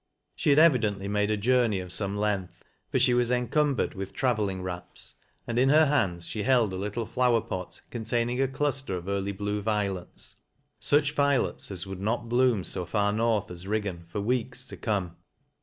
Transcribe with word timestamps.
She 0.35 0.49
had 0.49 0.57
evidently 0.57 1.07
made 1.07 1.29
a 1.29 1.37
journey 1.37 1.79
of 1.79 1.91
some 1.93 2.17
length, 2.17 2.63
for 2.89 2.97
she 2.97 3.13
was 3.13 3.29
encumbered 3.29 3.93
with 3.93 4.13
travelling 4.13 4.63
wraps, 4.63 5.13
and 5.45 5.59
in 5.59 5.69
her 5.69 5.85
hands 5.85 6.25
she 6.25 6.41
held 6.41 6.73
a 6.73 6.75
little 6.75 7.05
flower 7.05 7.39
pot 7.39 7.81
containing 7.91 8.41
a 8.41 8.47
cluster 8.47 8.95
of 8.97 9.07
early 9.07 9.31
blue 9.31 9.61
violets,— 9.61 10.37
such 10.79 11.11
violets 11.13 11.69
as 11.69 11.85
would 11.85 12.01
not 12.01 12.29
bloom 12.29 12.63
so 12.63 12.83
far 12.83 13.13
north 13.13 13.51
as 13.51 13.67
Riggan, 13.67 14.05
for 14.07 14.19
weeks 14.21 14.65
to 14.69 14.75
come. 14.75 15.17